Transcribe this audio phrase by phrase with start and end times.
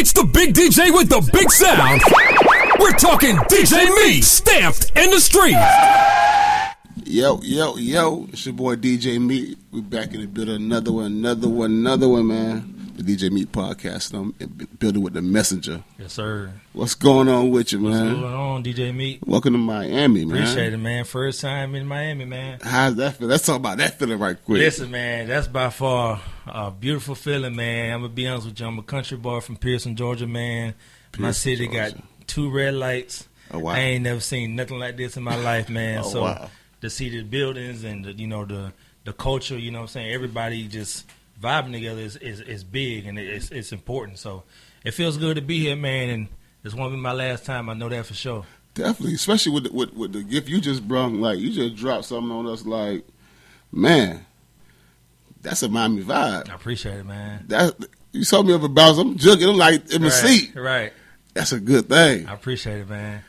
[0.00, 2.00] It's the big DJ with the big sound.
[2.78, 5.56] We're talking DJ Meat, stamped in the street.
[7.04, 9.58] Yo, yo, yo, it's your boy DJ Meat.
[9.72, 10.54] We back in the building.
[10.54, 12.77] Another one, another one, another one, man.
[12.98, 14.12] The DJ Meat podcast.
[14.12, 14.32] I'm
[14.80, 15.84] building with the messenger.
[15.98, 16.52] Yes, sir.
[16.72, 18.06] What's going on with you, man?
[18.06, 19.20] What's going on, DJ Meat?
[19.24, 20.38] Welcome to Miami, man.
[20.38, 21.04] Appreciate it, man.
[21.04, 22.58] First time in Miami, man.
[22.60, 23.28] How's that feel?
[23.28, 24.58] Let's talk about that feeling right quick.
[24.58, 27.94] Listen, man, that's by far a beautiful feeling, man.
[27.94, 28.66] I'm gonna be honest with you.
[28.66, 30.74] I'm a country boy from Pearson, Georgia, man.
[31.20, 31.92] my city Georgia.
[31.92, 33.28] got two red lights.
[33.52, 33.74] Oh, wow.
[33.74, 35.98] I ain't never seen nothing like this in my life, man.
[36.04, 36.50] Oh, so wow.
[36.80, 38.72] to see the buildings and the, you know the
[39.04, 40.12] the culture, you know what I'm saying?
[40.12, 41.06] Everybody just
[41.40, 44.18] vibing together is, is, is big and it's it's important.
[44.18, 44.44] So
[44.84, 46.28] it feels good to be here, man, and
[46.62, 47.68] this won't be my last time.
[47.68, 48.44] I know that for sure.
[48.74, 51.12] Definitely, especially with the, with with the gift you just brought.
[51.12, 52.64] Like you just dropped something on us.
[52.64, 53.04] Like,
[53.72, 54.24] man,
[55.42, 56.48] that's a Miami vibe.
[56.48, 57.44] I appreciate it, man.
[57.48, 57.74] That
[58.12, 59.50] you told me about some jugging.
[59.50, 60.54] I'm like in my right, seat.
[60.54, 60.92] Right.
[61.34, 62.26] That's a good thing.
[62.26, 63.22] I appreciate it, man.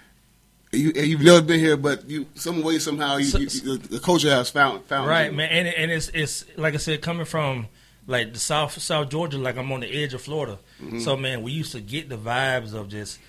[0.72, 4.00] You you've never been here, but you some way somehow you, So- you, the, the
[4.00, 5.38] culture has found found Right, you.
[5.38, 7.68] man, and and it's it's like I said, coming from
[8.10, 10.58] like the South South Georgia, like I'm on the edge of Florida.
[10.82, 11.00] Mm-hmm.
[11.00, 13.20] So man, we used to get the vibes of just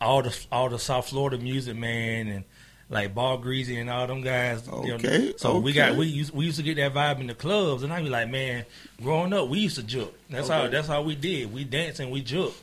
[0.00, 2.44] all the all the South Florida music, man, and
[2.88, 4.66] like Ball Greezy and all them guys.
[4.66, 4.94] you know.
[4.94, 7.82] Okay, so we got we used we used to get that vibe in the clubs,
[7.82, 8.64] and I be like, man,
[9.02, 10.14] growing up, we used to juke.
[10.30, 11.52] That's how that's how we did.
[11.52, 12.54] We danced and we juke.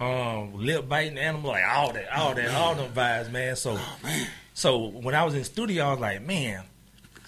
[0.00, 3.56] Um, lip biting animal, like all that, all that, all them vibes, man.
[3.56, 3.76] So,
[4.54, 6.62] so when I was in studio, I was like, man,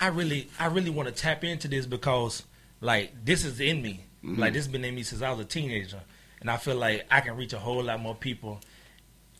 [0.01, 2.45] I really, I really want to tap into this because,
[2.81, 4.05] like, this is in me.
[4.25, 4.41] Mm-hmm.
[4.41, 6.01] Like, this has been in me since I was a teenager,
[6.41, 8.61] and I feel like I can reach a whole lot more people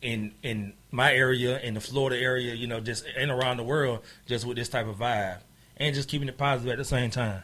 [0.01, 3.99] in in my area, in the Florida area, you know, just and around the world,
[4.25, 5.37] just with this type of vibe,
[5.77, 7.43] and just keeping it positive at the same time.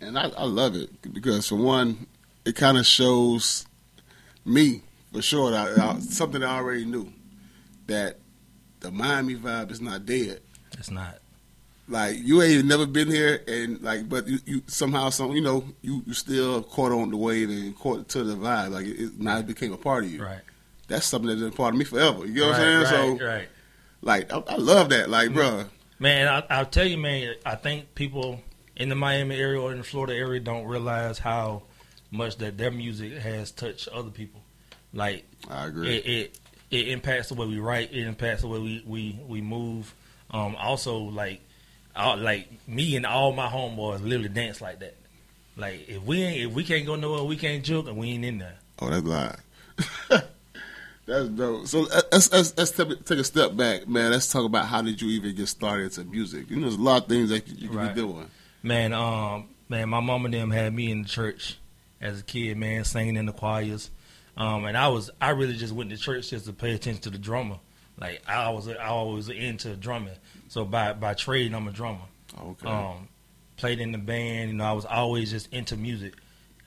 [0.00, 2.06] and I, I love it because for one,
[2.44, 3.66] it kind of shows
[4.44, 7.12] me for sure that I, something I already knew
[7.86, 8.18] that
[8.80, 10.40] the Miami vibe is not dead.
[10.72, 11.18] It's not.
[11.90, 15.64] Like you ain't never been here, and like, but you, you somehow, some you know,
[15.82, 18.70] you, you still caught on the wave and caught to the vibe.
[18.70, 20.22] Like it, it now it became a part of you.
[20.22, 20.40] Right.
[20.86, 22.26] That's something that's been a part of me forever.
[22.26, 23.18] You know what right, I'm right, saying?
[23.18, 23.48] So right.
[24.02, 25.10] like, I, I love that.
[25.10, 25.66] Like, bruh,
[26.00, 27.34] Man, I, I'll tell you, man.
[27.44, 28.40] I think people
[28.74, 31.62] in the Miami area or in the Florida area don't realize how
[32.10, 34.40] much that their music has touched other people.
[34.94, 35.96] Like I agree.
[35.96, 36.38] it, it,
[36.70, 37.92] it impacts the way we write.
[37.92, 39.94] It impacts the way we we we move.
[40.30, 41.42] Um, also, like,
[41.96, 44.96] all, like me and all my homeboys literally dance like that.
[45.56, 48.24] Like if we ain't if we can't go nowhere, we can't joke, and we ain't
[48.24, 48.56] in there.
[48.78, 49.40] Oh, that's live.
[51.06, 51.66] that's dope.
[51.66, 51.80] So
[52.12, 54.12] let's, let's, let's take a step back, man.
[54.12, 56.48] Let's talk about how did you even get started into music?
[56.50, 57.94] You know, there's a lot of things that you, you Right.
[57.94, 58.30] be doing.
[58.62, 61.58] Man, um, man, my mom and them had me in the church
[62.00, 63.90] as a kid, man, singing in the choirs.
[64.36, 67.10] Um, and I was, I really just went to church just to pay attention to
[67.10, 67.58] the drummer.
[67.98, 70.14] Like I was, I was into drumming.
[70.50, 72.08] So by by trade, I'm a drummer.
[72.36, 72.68] Okay.
[72.68, 73.08] Um,
[73.56, 74.50] played in the band.
[74.50, 76.14] You know, I was always just into music.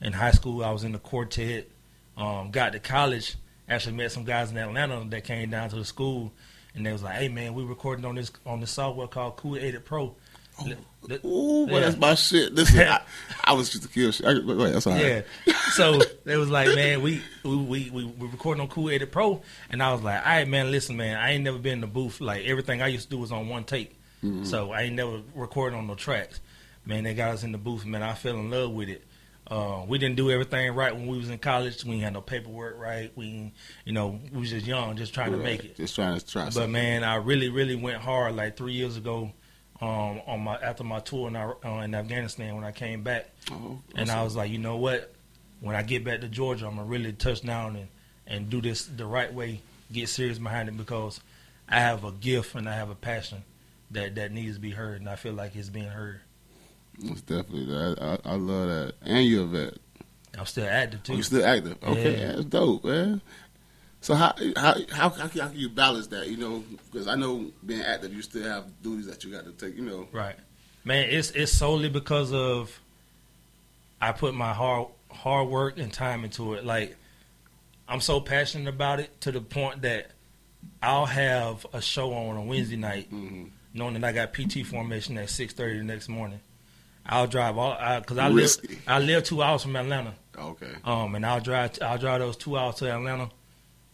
[0.00, 1.68] In high school, I was in the quartet.
[2.16, 3.36] Um, got to college,
[3.68, 6.32] actually met some guys in Atlanta that came down to the school,
[6.74, 9.56] and they was like, "Hey, man, we recording on this on this software called Cool
[9.56, 10.16] Edit Pro."
[10.62, 10.76] Li-
[11.08, 11.80] yeah.
[11.80, 12.54] that's my shit.
[12.54, 13.00] Listen, I,
[13.44, 14.14] I was just a kid.
[14.14, 14.26] Shit.
[14.26, 15.24] I, ahead, that's all right.
[15.46, 15.54] Yeah.
[15.72, 19.42] So they was like, man, we we we we we recording on Cool Edit Pro,
[19.70, 21.86] and I was like, all right, man, listen, man, I ain't never been in the
[21.86, 22.20] booth.
[22.20, 23.98] Like everything I used to do was on one take,
[24.44, 26.40] so I ain't never recorded on no tracks.
[26.86, 28.02] Man, they got us in the booth, man.
[28.02, 29.04] I fell in love with it.
[29.46, 31.84] Uh, we didn't do everything right when we was in college.
[31.84, 33.12] We had no paperwork right.
[33.14, 33.52] We,
[33.84, 35.76] you know, we was just young, just trying to make it.
[35.76, 36.72] Just trying to try But something.
[36.72, 39.32] man, I really, really went hard like three years ago,
[39.80, 41.52] um, on my after my tour in, uh,
[41.84, 43.30] in Afghanistan when I came back.
[43.50, 45.12] Oh, And I was like, you know what?
[45.60, 47.88] When I get back to Georgia, I'm gonna really touch down and,
[48.26, 49.60] and do this the right way,
[49.92, 51.20] get serious behind it because
[51.68, 53.42] I have a gift and I have a passion
[53.90, 56.20] that, that needs to be heard, and I feel like it's being heard.
[56.98, 57.66] Most definitely.
[57.66, 58.20] That.
[58.24, 58.94] I, I love that.
[59.02, 59.74] And you're a vet.
[60.38, 61.16] I'm still active Oh, too.
[61.16, 61.76] you still active.
[61.82, 62.32] Okay, Yeah.
[62.32, 63.20] that's dope, man.
[64.04, 66.28] So how how how, how, can, you balance that?
[66.28, 66.62] You know,
[66.92, 69.74] because I know being active, you still have duties that you got to take.
[69.78, 70.36] You know, Right,
[70.84, 71.08] man.
[71.08, 72.78] It's it's solely because of
[74.02, 76.66] I put my hard hard work and time into it.
[76.66, 76.96] Like
[77.88, 80.10] I'm so passionate about it to the point that
[80.82, 83.52] I'll have a show on on Wednesday night, Mhm.
[83.72, 86.40] knowing that I got PT formation at six thirty the next morning.
[87.06, 88.68] I'll drive all because I Risky.
[88.68, 90.12] live I live two hours from Atlanta.
[90.36, 90.72] okay.
[90.84, 93.30] Um, and I'll drive I'll drive those two hours to Atlanta,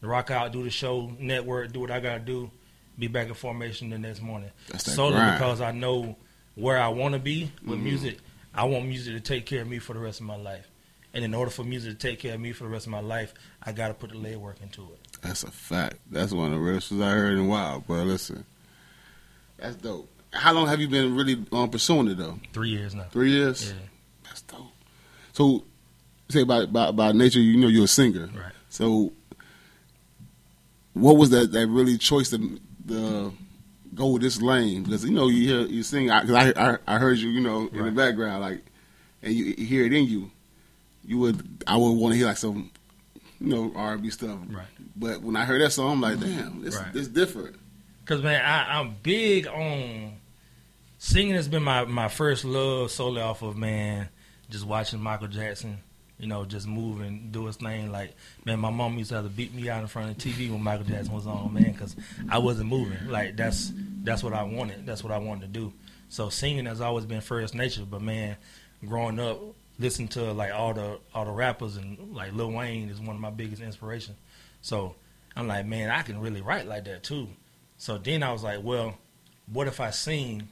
[0.00, 2.50] rock out, do the show, network, do what I gotta do,
[2.98, 4.50] be back in formation the next morning.
[4.68, 5.38] That's that Solely grind.
[5.38, 6.16] because I know
[6.54, 7.82] where I want to be with Mhm.
[7.84, 8.18] music.
[8.54, 10.66] I want music to take care of me for the rest of my life.
[11.12, 13.00] And in order for music to take care of me for the rest of my
[13.00, 15.18] life, I got to put the legwork into it.
[15.22, 15.96] That's a fact.
[16.10, 18.44] That's one of the realest I heard in a while, But Listen,
[19.56, 20.08] that's dope.
[20.32, 22.38] How long have you been really um, pursuing it though?
[22.52, 23.06] Three years now.
[23.10, 23.68] Three years.
[23.70, 23.78] Yeah.
[24.24, 24.70] That's dope.
[25.32, 25.64] So,
[26.28, 28.26] say by by, by nature, you know you're a singer.
[28.26, 28.52] Right.
[28.68, 29.12] So,
[30.94, 33.32] what was that that really choice to the
[33.94, 34.82] go with this lane?
[34.82, 36.06] Because you know you hear you sing.
[36.06, 38.62] Because I, I I heard you, you know, in the background, like,
[39.22, 40.30] and you, you hear it in you.
[41.04, 42.70] You would I would want to hear like some,
[43.40, 44.38] you know, R and B stuff.
[44.48, 44.66] Right.
[44.96, 46.38] But when I heard that song, I'm like, mm-hmm.
[46.38, 46.92] damn, this Right.
[46.92, 47.56] this different.
[48.04, 50.14] Cause man, I, I'm big on
[50.98, 51.34] singing.
[51.34, 54.08] Has been my my first love solely off of man,
[54.48, 55.78] just watching Michael Jackson.
[56.20, 57.90] You know, just move and do his thing.
[57.90, 58.14] Like
[58.44, 60.50] man, my mom used to have to beat me out in front of the TV
[60.50, 61.96] when Michael Jackson was on, man, because
[62.28, 63.08] I wasn't moving.
[63.08, 63.72] Like that's
[64.02, 64.86] that's what I wanted.
[64.86, 65.72] That's what I wanted to do.
[66.08, 67.84] So singing has always been first nature.
[67.88, 68.36] But man,
[68.86, 69.40] growing up,
[69.78, 73.20] listening to like all the all the rappers and like Lil Wayne is one of
[73.20, 74.18] my biggest inspirations.
[74.62, 74.94] So
[75.36, 77.28] I'm like, man, I can really write like that too.
[77.78, 78.98] So then I was like, well,
[79.50, 80.48] what if I sing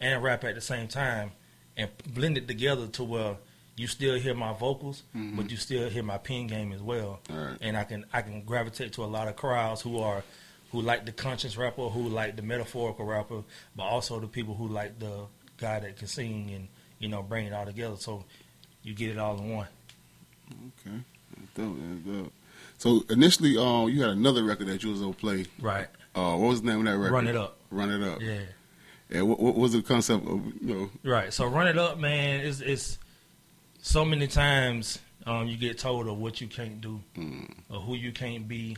[0.00, 1.32] and rap at the same time
[1.76, 3.36] and blend it together to where
[3.80, 7.56] you still hear my vocals, but you still hear my pen game as well, right.
[7.62, 10.22] and I can I can gravitate to a lot of crowds who are
[10.70, 13.42] who like the conscious rapper, who like the metaphorical rapper,
[13.74, 15.24] but also the people who like the
[15.56, 16.68] guy that can sing and
[16.98, 17.96] you know bring it all together.
[17.96, 18.24] So
[18.82, 19.68] you get it all in one.
[20.50, 20.96] Okay,
[21.38, 21.76] that's dope.
[21.80, 22.32] That's dope.
[22.76, 25.46] So initially, um, you had another record that you was gonna play.
[25.58, 25.88] Right.
[26.14, 27.14] Uh, what was the name of that record?
[27.14, 27.56] Run it up.
[27.70, 28.20] Run it up.
[28.20, 28.40] Yeah.
[29.08, 30.90] And what, what was the concept of you know?
[31.02, 31.32] Right.
[31.32, 32.40] So run it up, man.
[32.40, 32.98] It's it's
[33.82, 37.94] so many times um, you get told of what you can't do Mm, or who
[37.94, 38.76] you can't be,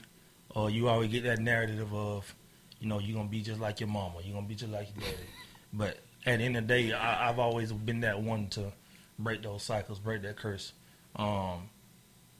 [0.50, 2.34] or you always get that narrative of,
[2.80, 5.04] you know, you're gonna be just like your mama, you're gonna be just like your
[5.04, 5.16] daddy.
[5.74, 8.72] But at the end of the day, I, I've always been that one to
[9.18, 10.72] break those cycles, break that curse.
[11.16, 11.70] Um,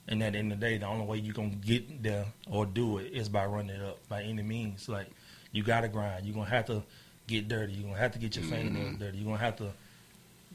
[0.08, 2.66] and at the end of the day, the only way you're gonna get there or
[2.66, 4.88] do it is by running it up by any means.
[4.88, 5.06] Like
[5.52, 6.26] you gotta grind.
[6.26, 6.82] You're gonna have to
[7.26, 7.72] get dirty.
[7.72, 9.16] You're gonna have to get your fingernails dirty.
[9.18, 9.70] You're gonna have to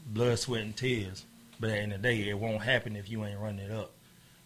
[0.06, 1.24] blood, sweat, and tears.
[1.60, 3.72] But at the end of the day, it won't happen if you ain't running it
[3.72, 3.92] up.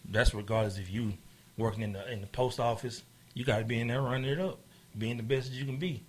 [0.04, 1.14] That's regardless if you
[1.56, 3.02] working in the in the post office.
[3.34, 4.58] You got to be in there running it up,
[4.96, 6.04] being the best that you can be.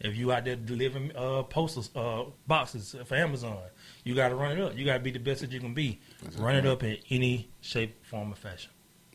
[0.00, 3.58] If you out there delivering uh, postal uh, boxes for Amazon,
[4.02, 4.76] you got to run it up.
[4.76, 6.00] You got to be the best that you can be.
[6.22, 8.70] That's run it up in any shape, form, or fashion.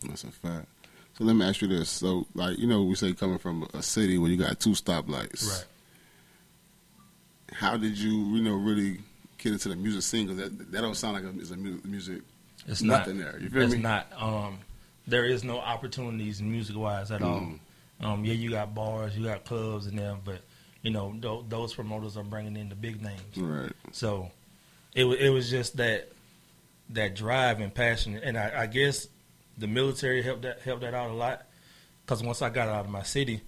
[0.07, 0.67] That's a fact.
[1.17, 3.81] So let me ask you this: so like you know, we say coming from a
[3.81, 5.49] city where you got two stoplights.
[5.49, 5.65] Right.
[7.53, 8.99] How did you you know really
[9.37, 10.27] get into the music scene?
[10.27, 12.21] Because that that don't sound like a, it's a mu- music.
[12.67, 13.31] It's nothing not.
[13.33, 13.41] there.
[13.41, 13.79] You feel It's me?
[13.79, 14.07] not.
[14.17, 14.59] Um,
[15.07, 17.39] there is no opportunities music wise at all.
[17.39, 17.59] Mm.
[18.01, 20.41] Um, yeah, you got bars, you got clubs in there, but
[20.81, 23.37] you know tho- those promoters are bringing in the big names.
[23.37, 23.71] Right.
[23.91, 24.31] So
[24.93, 26.11] it was it was just that
[26.89, 29.07] that drive and passion, and I, I guess
[29.57, 31.43] the military helped that helped that out a lot.
[32.05, 33.41] Because once I got out of my city,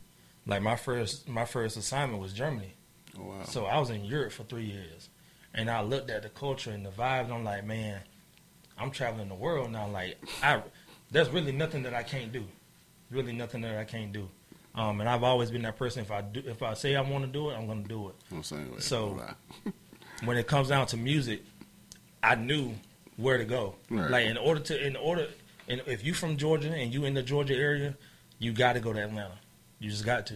[0.46, 2.74] like my first my first assignment was Germany.
[3.20, 3.44] Oh wow.
[3.44, 5.10] So I was in Europe for three years,
[5.54, 7.26] and I looked at the culture and the vibes.
[7.26, 8.00] And I'm like, man,
[8.78, 9.88] I'm traveling the world now.
[9.88, 10.62] Like, I
[11.12, 12.44] there's really nothing that I can't do.
[13.12, 14.30] Really nothing that I can't do.
[14.76, 16.04] Um, and I've always been that person.
[16.04, 18.10] If I do, if I say I want to do it, I'm going to do
[18.10, 18.16] it.
[18.32, 18.72] I'm saying.
[18.72, 19.20] Wait, So-
[20.26, 21.44] When it comes down to music,
[22.22, 22.74] I knew
[23.16, 23.76] where to go.
[23.90, 24.12] Right.
[24.12, 25.28] Like in order to, in order,
[25.70, 27.96] and if you from Georgia and you in the Georgia area,
[28.38, 29.38] you got to go to Atlanta.
[29.80, 30.36] You just got to.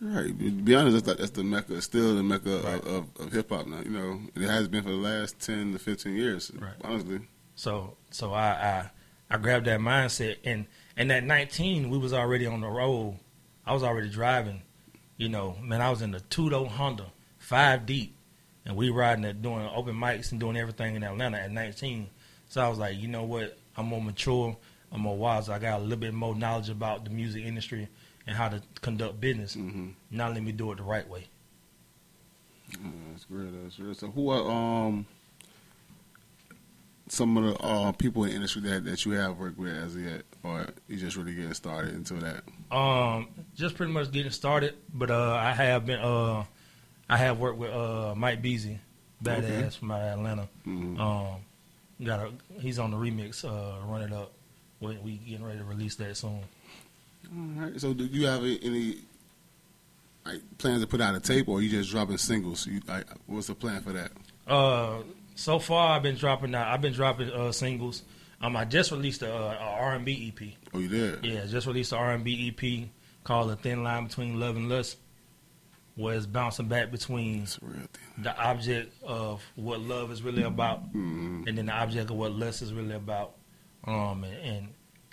[0.00, 0.38] Right.
[0.38, 1.80] To be honest, that's, like, that's the mecca.
[1.80, 2.74] Still the mecca Right.
[2.84, 3.80] of, of, of hip hop now.
[3.80, 6.52] You know, it has been for the last ten to fifteen years.
[6.54, 6.74] Right.
[6.84, 7.20] Honestly.
[7.54, 8.90] So so I, I
[9.30, 10.66] I grabbed that mindset and
[10.98, 13.18] and at 19 we was already on the road.
[13.64, 14.62] I was already driving.
[15.16, 17.06] You know, man, I was in the two door Honda,
[17.38, 18.14] five deep,
[18.66, 22.08] and we riding it doing open mics and doing everything in Atlanta at 19.
[22.48, 23.56] So I was like, you know what?
[23.78, 24.56] I'm more mature.
[24.96, 25.48] I'm more wise.
[25.50, 27.88] I got a little bit more knowledge about the music industry
[28.26, 29.54] and how to conduct business.
[29.54, 31.26] hmm Now let me do it the right way.
[33.12, 33.48] that's great.
[33.62, 33.96] That's great.
[33.96, 35.06] So who are um
[37.08, 39.94] some of the uh, people in the industry that that you have worked with as
[39.96, 42.42] yet, or you just really getting started into that?
[42.74, 46.44] Um, just pretty much getting started, but uh, I have been uh,
[47.08, 48.78] I have worked with uh Mike Beasy,
[49.22, 49.68] badass Okay.
[49.78, 50.48] from out of Atlanta.
[50.66, 50.98] Mhm.
[50.98, 51.40] Um,
[52.02, 53.44] got a he's on the remix.
[53.44, 54.32] Uh, run it up.
[54.80, 56.40] We, we getting ready to release that soon.
[57.34, 57.80] All right.
[57.80, 58.98] So, do you have any
[60.24, 62.66] like plans to put out a tape, or you just dropping singles?
[62.66, 64.12] You, like, what's the plan for that?
[64.46, 64.98] Uh,
[65.34, 66.68] so far I've been dropping out.
[66.68, 68.02] I've been dropping uh singles.
[68.42, 70.48] Um, I just released a, a R and B EP.
[70.74, 71.24] Oh, you did.
[71.24, 72.88] Yeah, just released an R and B EP
[73.24, 74.98] called "A Thin Line Between Love and Lust."
[75.94, 77.88] where it's bouncing back between It's a real thing.
[78.22, 82.32] the object of what love is really about, hmm and then the object of what
[82.32, 83.35] lust is really about,
[83.86, 84.68] um, and and,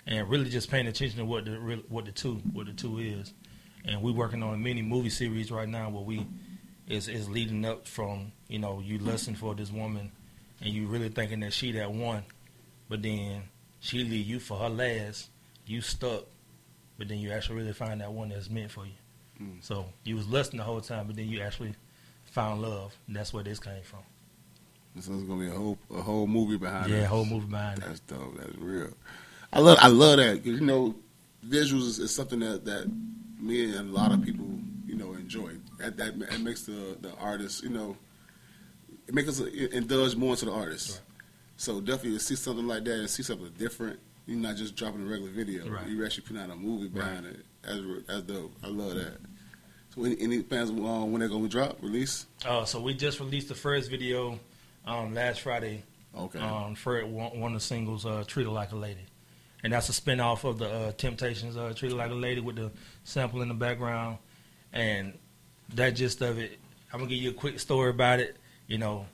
[0.06, 2.98] and really just paying attention to what the real, what the two what the two
[2.98, 3.32] is,
[3.84, 6.26] and we working on a mini movie series right now where we
[6.88, 10.10] is is leading up from you know you lusting for this woman,
[10.60, 12.24] and you really thinking that she that one,
[12.88, 13.42] but then
[13.80, 15.28] she leave you for her last,
[15.66, 16.24] you stuck,
[16.96, 18.92] but then you actually really find that one that's meant for you.
[19.40, 19.62] Mm.
[19.62, 21.74] So you was lusting the whole time, but then you actually
[22.24, 22.96] found love.
[23.06, 24.00] And that's where this came from.
[25.00, 26.96] So there's gonna be a whole a whole movie behind it.
[26.98, 27.84] yeah, whole movie behind it.
[27.86, 28.36] That's dope.
[28.38, 28.90] That's real.
[29.52, 30.94] I love I love that 'cause, you know
[31.46, 32.90] visuals is, is something that, that
[33.38, 34.46] me and a lot of people
[34.86, 35.52] you know enjoy.
[35.78, 37.96] That that, that makes the the artist you know
[39.06, 40.90] it makes us indulge more into the artist.
[40.92, 41.00] Right.
[41.56, 43.98] So definitely to see something like that and see something different.
[44.26, 45.68] You're not just dropping a regular video.
[45.68, 45.86] Right.
[45.88, 47.40] You're actually putting out a movie behind it.
[47.62, 48.52] That's re- that's dope.
[48.62, 49.18] I love that.
[49.94, 52.26] So any, any plans on when they're gonna drop release?
[52.46, 54.40] Uh, so we just released the first video
[54.86, 55.82] um, last Friday.
[56.16, 56.38] Okay.
[56.38, 59.04] Um, one, one of the singles, uh, "Treat Her Like a Lady,"
[59.62, 62.56] and that's a spinoff of the uh, Temptations, uh, "Treat Her Like a Lady" with
[62.56, 62.70] the
[63.02, 64.18] sample in the background,
[64.72, 65.18] and
[65.74, 66.58] that gist of it.
[66.92, 68.36] I'm gonna give you a quick story about it.
[68.68, 69.06] You know,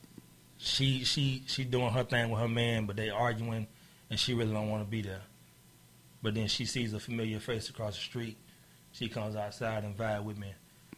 [0.58, 3.66] she she she doing her thing with her man, but they arguing,
[4.10, 5.22] and she really don't want to be there.
[6.22, 8.36] But then she sees a familiar face across the street.
[8.92, 10.52] She comes outside and vibe with me.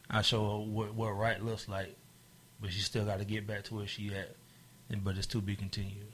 [0.09, 1.95] I show her what, what right looks like,
[2.59, 4.35] but she still got to get back to where she at.
[4.89, 6.07] And, but it's to be continued.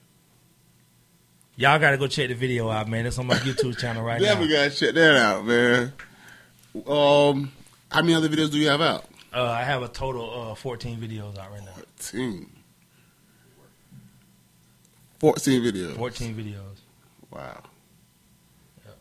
[1.55, 3.05] Y'all got to go check the video out, man.
[3.05, 4.27] It's on my YouTube channel right now.
[4.27, 5.93] Definitely gotta check that out, man.
[6.87, 7.51] Um,
[7.91, 9.05] how many other videos do you have out?
[9.33, 11.73] Uh, I have a total of 14 videos out right now.
[11.97, 12.49] 14.
[15.19, 15.95] 14 videos.
[15.97, 16.61] 14 videos.
[17.31, 17.61] Wow.
[18.85, 18.97] Yep.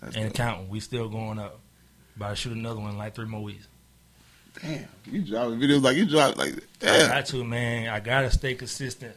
[0.00, 0.34] That's And dope.
[0.34, 0.68] counting.
[0.68, 1.60] We still going up.
[2.16, 3.68] About to shoot another one in like three more weeks.
[4.60, 4.86] Damn.
[5.06, 7.08] You dropping videos like you drop like I damn.
[7.08, 7.88] got to, man.
[7.88, 9.14] I got to stay consistent.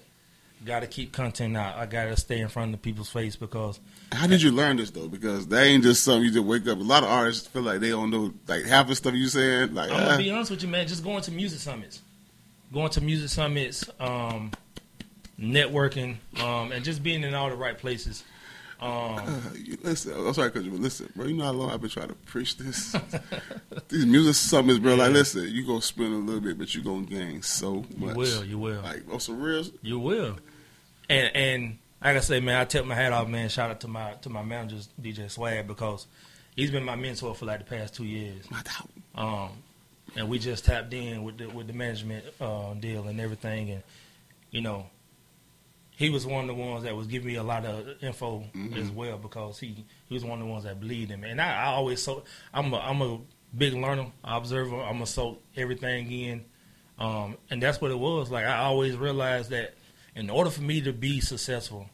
[0.63, 1.75] Got to keep content out.
[1.75, 3.79] I got to stay in front of people's face because
[4.11, 5.07] How did you learn this though?
[5.07, 6.79] Because that ain't just something you just wake up.
[6.79, 9.75] A lot of artists feel like they don't know like half the stuff you saying.
[9.75, 10.87] Like I'm gonna be honest with you, man.
[10.87, 12.01] Just going to music summits,
[12.73, 14.51] going to music summits, um,
[15.39, 18.23] networking, um, and just being in all the right places.
[18.85, 21.25] Um, you listen, I'm sorry, cause you but listen, bro.
[21.25, 22.95] You know how long I've been trying to preach this.
[23.89, 24.95] These music summits, bro.
[24.95, 25.13] Like, Yeah.
[25.13, 28.09] listen, you gonna spend a little bit, but you gonna gain so much.
[28.09, 30.37] you will, you will, Like on some real, you will.
[31.09, 33.49] And and like I say, man, I tip my hat off, man.
[33.49, 36.05] Shout out to my to my managers, DJ Swag, because
[36.55, 38.49] he's been my mentor for like the past two years.
[38.51, 38.89] my doubt.
[39.15, 39.49] Um,
[40.15, 43.83] and we just tapped in with the with the management uh, deal and everything, and
[44.51, 44.85] you know,
[45.97, 48.77] he was one of the ones that was giving me a lot of info Mhm.
[48.77, 51.41] as well because he he was one of the ones that believed in me, and
[51.41, 52.23] I, I always so
[52.53, 53.19] I'm a I'm a
[53.57, 54.81] big learner, observer.
[54.81, 56.45] I'm gonna soak everything in,
[56.99, 58.29] um, and that's what it was.
[58.31, 59.75] Like I always realized that
[60.15, 61.89] in order for me to be successful,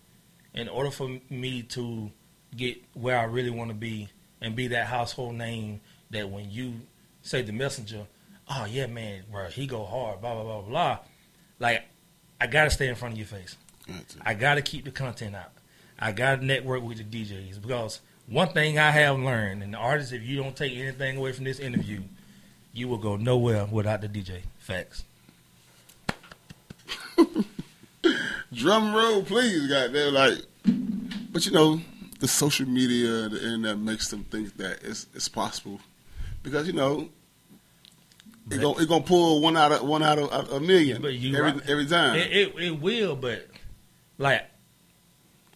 [0.53, 2.11] in order for me to
[2.57, 4.09] get where I really want to be
[4.41, 6.81] and be that household name that when you
[7.21, 8.05] say the messenger,
[8.49, 10.99] oh yeah, man, bro, he go hard, blah blah blah blah.
[11.59, 11.83] Like
[12.39, 13.55] I gotta stay in front of your face.
[13.87, 14.19] Gotcha.
[14.23, 15.51] I gotta keep the content out.
[15.99, 20.11] I gotta network with the DJs because one thing I have learned, and the artists,
[20.11, 22.01] if you don't take anything away from this interview,
[22.73, 24.41] you will go nowhere without the DJ.
[24.59, 25.03] Facts.
[28.53, 30.13] Drum roll, please, goddamn.
[30.13, 30.37] Like,
[31.31, 31.81] but you know,
[32.19, 35.79] the social media, the internet makes them think that it's it's possible
[36.43, 37.09] because you know
[38.49, 41.61] it's gonna it gonna pull one out of one out of a million you every
[41.67, 42.15] every time.
[42.15, 43.47] It, it it will, but
[44.21, 44.43] like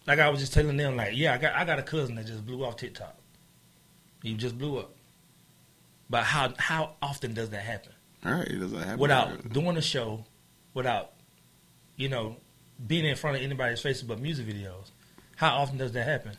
[0.08, 2.26] like I was just telling them, like, yeah, I got I got a cousin that
[2.26, 3.16] just blew off TikTok.
[4.22, 4.94] He just blew up.
[6.10, 7.92] But how how often does that happen?
[8.26, 10.26] All right, it doesn't happen Without doing a show,
[10.74, 11.14] without
[11.96, 12.38] you know
[12.86, 14.92] being in front of anybody's faces but music videos.
[15.36, 16.34] How often does that happen?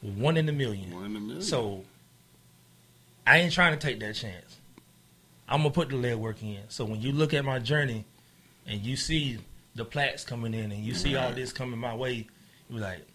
[0.00, 0.92] One in a million.
[0.94, 1.42] one in a million.
[1.42, 1.84] So
[3.26, 4.58] I ain't trying to take that chance.
[5.48, 6.62] I'm gonna put the legwork in.
[6.68, 8.06] So when you look at my journey
[8.66, 9.38] and you see
[9.74, 12.12] the plaques coming in and you see all this coming my way,
[12.68, 13.06] you be like,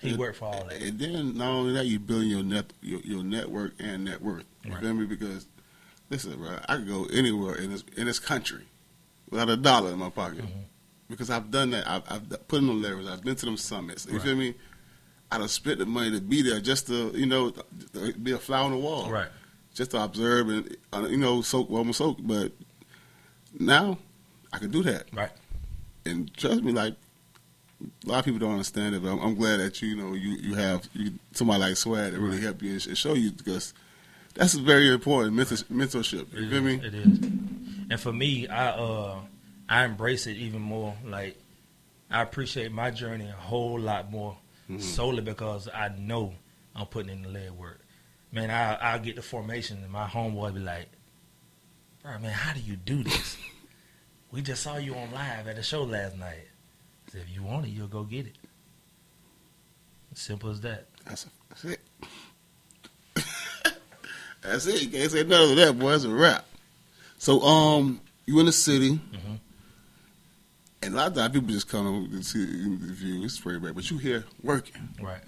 [0.00, 0.80] he worked for all that.
[0.80, 4.44] And then not only that, you building your net your, your network and net worth.
[4.64, 4.80] You Right.
[4.82, 5.06] feel me?
[5.06, 5.46] Because
[6.08, 8.64] listen, bro, I could go anywhere in this in this country
[9.30, 10.64] without a dollar in my pocket Mhm.
[11.10, 11.88] because I've done that.
[11.90, 13.08] I've, I've put in the levers.
[13.08, 14.06] I've been to them summits.
[14.06, 14.22] You Right.
[14.22, 14.54] feel me?
[15.32, 18.38] I'd have spent the money to be there just to you know to be a
[18.38, 19.28] fly on the wall, Right.
[19.74, 22.18] Just to observe and uh, you know soak what I'm soak.
[22.20, 22.52] But
[23.58, 23.98] now
[24.52, 25.30] I can do that, Right.
[26.08, 26.94] And trust me, like
[28.04, 30.14] a lot of people don't understand it, but I'm, I'm glad that you, you know
[30.14, 32.42] you you have you, somebody like Swag that really Right.
[32.44, 33.72] help you and sh- show you because
[34.34, 35.34] That's very important.
[35.34, 36.32] Mentor, mentorship.
[36.32, 36.74] You It feel is, me?
[36.86, 37.18] It is.
[37.90, 39.20] And for me, I uh
[39.68, 40.94] I embrace it even more.
[41.04, 41.36] Like
[42.10, 44.36] I appreciate my journey a whole lot more
[44.70, 44.80] Mm-hmm.
[44.80, 46.34] solely because I know
[46.76, 47.80] I'm putting in the leg work.
[48.32, 50.88] Man, I I'll get the formation and my homeboy be like,
[52.02, 53.36] Bro, man, how do you do this?
[54.32, 56.46] We just saw you on live at the show last night.
[57.06, 58.36] I said, if you want it, you'll go get it.
[60.14, 60.86] Simple as that.
[61.06, 61.80] That's, that's it.
[64.42, 64.82] that's it.
[64.82, 65.90] You can't say nothing of that, boy.
[65.92, 66.44] That's a wrap.
[67.18, 69.38] So, um, you in the city, Mhm.
[70.82, 73.24] and a lot of times people just come to see the interview.
[73.24, 74.88] It's pretty bad, but you here working.
[75.00, 75.20] Right.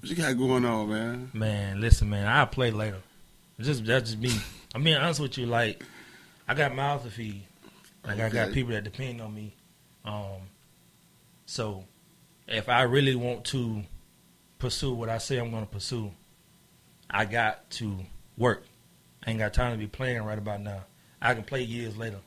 [0.00, 1.30] What you got going on, man?
[1.32, 3.00] Man, listen, man, I'll play later.
[3.60, 4.32] Just that's just me.
[4.74, 5.46] I'm being honest with you.
[5.46, 5.82] Like,
[6.48, 7.44] I got mouths to feed.
[8.06, 9.54] Like, I got people that depend on me.
[10.04, 10.40] Um,
[11.46, 11.84] so
[12.46, 13.82] if I really want to
[14.58, 16.10] pursue what I say I'm going to pursue,
[17.08, 17.96] I got to
[18.36, 18.64] work.
[19.26, 20.84] I ain't got time to be playing right about now.
[21.20, 22.18] I can play years later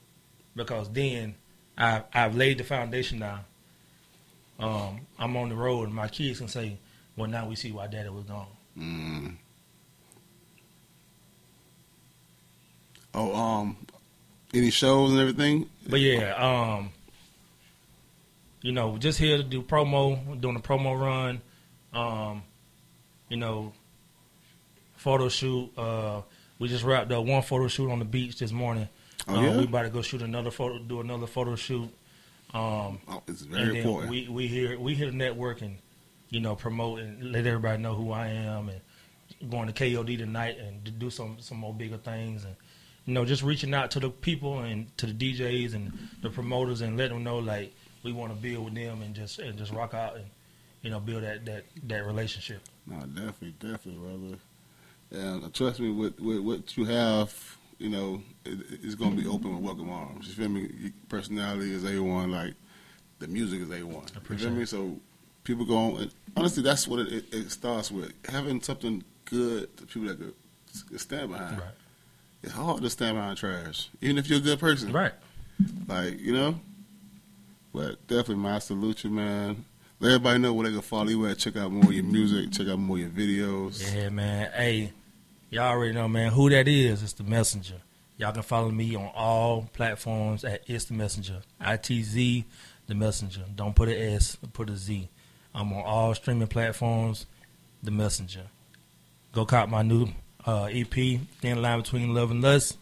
[0.56, 1.36] because then
[1.78, 3.42] I, I've laid the foundation down.
[4.60, 6.80] Um, I'm on the road, and my kids can say,
[7.16, 9.38] "Well, now we see why Daddy was gone." Mm.
[13.14, 13.78] Oh, um,
[14.54, 15.70] any shows and everything?
[15.88, 16.92] But yeah, um,
[18.62, 21.42] you know, just here to do promo, doing a promo run,
[21.94, 22.44] um,
[23.30, 23.74] you know,
[24.96, 25.72] photo shoot.
[25.78, 26.22] Uh,
[26.60, 28.90] we just wrapped up one photo shoot on the beach this morning.
[29.28, 29.58] Oh, Um, yeah?
[29.58, 31.90] we about to go shoot another photo, do another photo shoot.
[32.54, 34.10] Um, Oh, it's and very important.
[34.10, 35.78] we we here we here to network and
[36.30, 38.80] you know promote and let everybody know who I am and
[39.52, 42.56] going to KOD tonight and to do some some more bigger things and
[43.08, 46.82] you know just reaching out to the people and to the DJs and the promoters
[46.82, 47.74] and let them know like
[48.04, 50.26] we want to build with them and just and just rock out and
[50.82, 52.62] you know build that that that relationship.
[52.86, 54.38] No, definitely, definitely, brother.
[55.10, 59.22] And uh, trust me, with, with what you have, you know, it, it's going to
[59.22, 60.28] be open with welcome arms.
[60.28, 60.70] You feel me?
[60.78, 62.54] Your personality is a one, like
[63.20, 64.06] the music is a one.
[64.30, 64.66] You feel me?
[64.66, 65.00] So
[65.46, 66.02] people go on.
[66.02, 70.20] And honestly, that's what it, it, it starts with having something good that people that
[70.20, 71.58] could stand behind.
[71.58, 71.68] Right.
[72.44, 74.92] It's hard to stand behind trash, even if you're a good person.
[74.92, 75.14] Right.
[75.88, 76.60] Like you know.
[77.74, 79.66] But definitely, my salute you, man.
[80.00, 81.38] Let everybody know where they can follow you at.
[81.38, 82.52] Check out more of your music.
[82.52, 83.96] Check out more of your videos.
[83.96, 84.52] Yeah, man.
[84.54, 84.94] Hey,
[85.50, 87.04] y'all already know, man, who that is.
[87.04, 87.82] It's the messenger.
[88.18, 91.42] Y'all can follow me on all platforms at It's the Messenger.
[91.60, 92.46] I T Z
[92.88, 93.44] the Messenger.
[93.56, 95.08] Don't put an S, put a Z.
[95.54, 97.28] I'm on all streaming platforms.
[97.84, 98.48] The Messenger.
[99.34, 100.08] Go cop my new
[100.48, 102.78] uh, EP, Thin Line Between Love and Lust,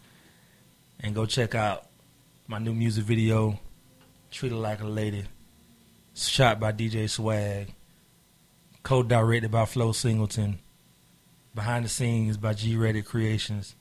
[1.00, 1.86] and go check out
[2.46, 3.58] my new music video,
[4.30, 5.24] Treat Her Like a Lady.
[6.14, 7.74] Shot by DJ Swag,
[8.82, 10.60] co-directed by Flo Singleton,
[11.54, 13.74] behind the scenes by G Rated Creations,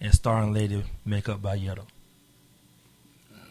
[0.00, 1.86] and starring lady makeup by Yetto.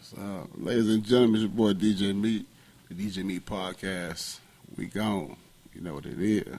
[0.02, 2.46] So, ladies and gentlemen, it's your boy DJ Meat,
[2.88, 4.38] the DJ Meat Podcast.
[4.76, 5.36] We gone.
[5.74, 6.44] You know what it is.